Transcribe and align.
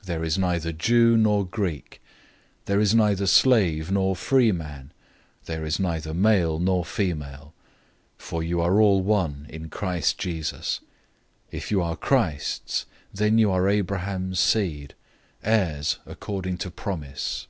003:028 0.00 0.06
There 0.06 0.24
is 0.24 0.38
neither 0.38 0.72
Jew 0.72 1.16
nor 1.16 1.46
Greek, 1.46 2.02
there 2.64 2.80
is 2.80 2.96
neither 2.96 3.26
slave 3.28 3.92
nor 3.92 4.16
free 4.16 4.50
man, 4.50 4.90
there 5.44 5.64
is 5.64 5.78
neither 5.78 6.12
male 6.12 6.58
nor 6.58 6.84
female; 6.84 7.54
for 8.18 8.42
you 8.42 8.60
are 8.60 8.80
all 8.80 9.02
one 9.04 9.46
in 9.48 9.68
Christ 9.70 10.18
Jesus. 10.18 10.80
003:029 11.52 11.56
If 11.56 11.70
you 11.70 11.80
are 11.80 11.94
Christ's, 11.96 12.86
then 13.14 13.38
you 13.38 13.52
are 13.52 13.68
Abraham's 13.68 14.40
seed 14.40 14.94
and 15.44 15.54
heirs 15.60 15.98
according 16.06 16.58
to 16.58 16.68
promise. 16.68 17.46